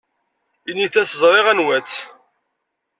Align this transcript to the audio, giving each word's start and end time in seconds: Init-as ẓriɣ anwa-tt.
Init-as 0.69 1.11
ẓriɣ 1.21 1.45
anwa-tt. 1.51 1.93